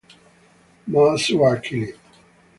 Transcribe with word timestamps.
Most 0.87 1.29
were 1.31 1.59
killed. 1.59 1.93